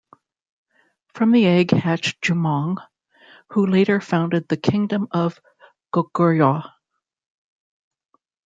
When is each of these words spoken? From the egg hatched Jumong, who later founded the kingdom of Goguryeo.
From 1.13 1.31
the 1.31 1.45
egg 1.45 1.69
hatched 1.69 2.23
Jumong, 2.23 2.77
who 3.51 3.67
later 3.67 4.01
founded 4.01 4.47
the 4.47 4.57
kingdom 4.57 5.07
of 5.11 5.39
Goguryeo. 5.93 6.65